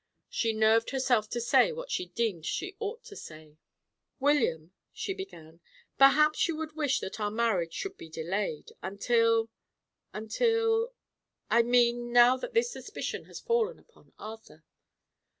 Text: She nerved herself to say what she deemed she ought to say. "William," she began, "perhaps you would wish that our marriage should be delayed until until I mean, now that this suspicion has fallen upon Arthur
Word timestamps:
She 0.31 0.51
nerved 0.51 0.89
herself 0.89 1.29
to 1.29 1.39
say 1.39 1.71
what 1.71 1.91
she 1.91 2.07
deemed 2.07 2.43
she 2.47 2.75
ought 2.79 3.03
to 3.03 3.15
say. 3.15 3.57
"William," 4.19 4.71
she 4.91 5.13
began, 5.13 5.59
"perhaps 5.99 6.47
you 6.47 6.55
would 6.55 6.75
wish 6.75 6.99
that 7.01 7.19
our 7.19 7.29
marriage 7.29 7.73
should 7.73 7.97
be 7.97 8.09
delayed 8.09 8.71
until 8.81 9.51
until 10.11 10.95
I 11.51 11.61
mean, 11.61 12.11
now 12.11 12.35
that 12.37 12.55
this 12.55 12.71
suspicion 12.71 13.25
has 13.25 13.39
fallen 13.39 13.77
upon 13.77 14.11
Arthur 14.17 14.63